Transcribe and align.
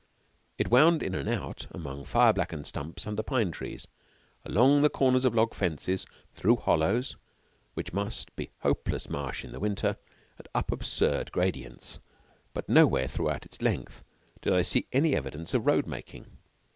It 0.57 0.71
wound 0.71 1.03
in 1.03 1.13
and 1.13 1.29
out 1.29 1.67
among 1.69 2.05
fire 2.05 2.33
blackened 2.33 2.65
stumps 2.65 3.05
under 3.05 3.21
pine 3.21 3.51
trees, 3.51 3.87
along 4.43 4.81
the 4.81 4.89
corners 4.89 5.25
of 5.25 5.35
log 5.35 5.53
fences, 5.53 6.07
through 6.33 6.55
hollows, 6.55 7.17
which 7.75 7.93
must 7.93 8.35
be 8.35 8.49
hopeless 8.61 9.11
marsh 9.11 9.45
in 9.45 9.51
the 9.51 9.59
winter, 9.59 9.97
and 10.39 10.47
up 10.55 10.71
absurd 10.71 11.31
gradients. 11.31 11.99
But 12.55 12.67
nowhere 12.67 13.07
throughout 13.07 13.45
its 13.45 13.61
length 13.61 14.03
did 14.41 14.53
I 14.53 14.63
see 14.63 14.87
any 14.91 15.15
evidence 15.15 15.53
of 15.53 15.67
road 15.67 15.85
making. 15.85 16.25